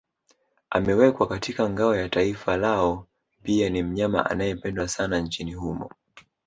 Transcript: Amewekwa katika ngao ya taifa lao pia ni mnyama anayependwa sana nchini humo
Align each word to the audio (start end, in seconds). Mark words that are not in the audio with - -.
Amewekwa 0.69 1.27
katika 1.27 1.69
ngao 1.69 1.95
ya 1.95 2.09
taifa 2.09 2.57
lao 2.57 3.07
pia 3.43 3.69
ni 3.69 3.83
mnyama 3.83 4.25
anayependwa 4.29 4.87
sana 4.87 5.19
nchini 5.19 5.53
humo 5.53 5.89